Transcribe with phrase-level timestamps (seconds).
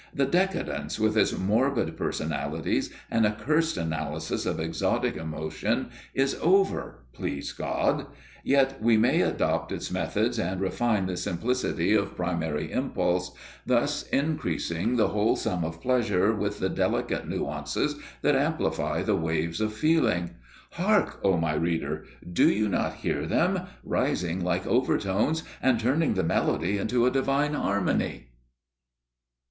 [0.15, 7.53] The Decadence, with its morbid personalities and accursed analysis of exotic emotion, is over, please
[7.53, 8.07] God;
[8.43, 13.31] yet we may adopt its methods and refine the simplicity of primary impulse,
[13.63, 17.93] thus increasing the whole sum of pleasure with the delicate nuances
[18.23, 20.31] that amplify the waves of feeling.
[20.71, 22.05] Hark, O my reader!
[22.27, 27.53] Do you not hear them, rising like overtones and turning the melody into a divine
[27.53, 28.31] harmony?